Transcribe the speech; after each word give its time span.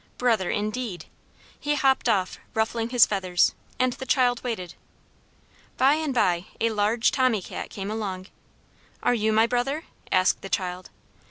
Brother, 0.17 0.49
indeed!" 0.49 1.05
He 1.59 1.75
hopped 1.75 2.09
off, 2.09 2.39
ruffling 2.55 2.89
his 2.89 3.05
feathers, 3.05 3.53
and 3.77 3.93
the 3.93 4.07
child 4.07 4.43
waited. 4.43 4.73
By 5.77 5.93
and 5.93 6.11
by 6.11 6.45
a 6.59 6.71
large 6.71 7.11
Tommy 7.11 7.43
Cat 7.43 7.69
came 7.69 7.91
along. 7.91 8.25
"Are 9.03 9.13
you 9.13 9.31
my 9.31 9.45
brother?" 9.45 9.83
asked 10.11 10.41
the 10.41 10.49
child. 10.49 10.89